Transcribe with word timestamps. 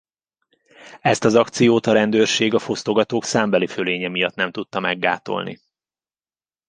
Ezt 1.01 1.23
az 1.23 1.35
akciót 1.35 1.85
a 1.85 1.91
rendőrség 1.93 2.53
a 2.53 2.59
fosztogatók 2.59 3.23
számbeli 3.23 3.67
fölénye 3.67 4.07
miatt 4.07 4.35
nem 4.35 4.51
tudta 4.51 4.79
meggátolni. 4.79 5.59